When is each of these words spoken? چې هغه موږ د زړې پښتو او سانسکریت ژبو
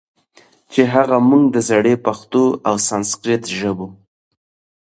چې 0.71 0.81
هغه 0.93 1.17
موږ 1.29 1.43
د 1.55 1.57
زړې 1.69 1.95
پښتو 2.05 2.43
او 2.67 2.75
سانسکریت 2.87 3.43
ژبو 3.59 3.87